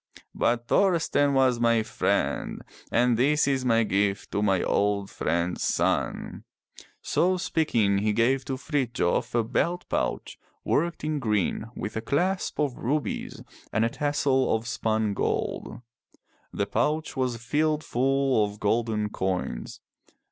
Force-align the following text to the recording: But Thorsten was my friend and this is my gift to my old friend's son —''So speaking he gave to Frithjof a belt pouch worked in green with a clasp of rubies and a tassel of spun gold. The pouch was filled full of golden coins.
But 0.33 0.65
Thorsten 0.67 1.35
was 1.35 1.59
my 1.59 1.83
friend 1.83 2.63
and 2.91 3.17
this 3.17 3.47
is 3.47 3.63
my 3.63 3.83
gift 3.83 4.31
to 4.31 4.41
my 4.41 4.63
old 4.63 5.11
friend's 5.11 5.61
son 5.61 6.43
—''So 7.03 7.37
speaking 7.37 7.99
he 7.99 8.11
gave 8.11 8.43
to 8.45 8.57
Frithjof 8.57 9.35
a 9.35 9.43
belt 9.43 9.87
pouch 9.89 10.39
worked 10.63 11.03
in 11.03 11.19
green 11.19 11.65
with 11.75 11.95
a 11.95 12.01
clasp 12.01 12.57
of 12.59 12.79
rubies 12.79 13.43
and 13.71 13.85
a 13.85 13.89
tassel 13.89 14.55
of 14.55 14.67
spun 14.67 15.13
gold. 15.13 15.81
The 16.51 16.65
pouch 16.65 17.15
was 17.15 17.37
filled 17.37 17.83
full 17.83 18.43
of 18.43 18.59
golden 18.59 19.09
coins. 19.09 19.81